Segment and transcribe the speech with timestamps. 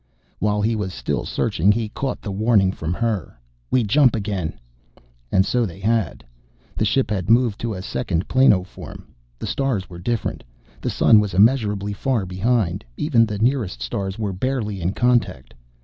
[0.39, 3.37] While he was still searching, he caught the warning from her.
[3.69, 4.53] We jump again!
[5.31, 6.23] And so they had.
[6.75, 9.03] The ship had moved to a second planoform.
[9.37, 10.43] The stars were different.
[10.81, 12.83] The Sun was immeasurably far behind.
[12.97, 15.53] Even the nearest stars were barely in contact.